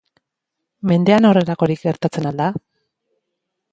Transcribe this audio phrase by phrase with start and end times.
[0.93, 2.51] Mendean horrelakorik gertatzen al da?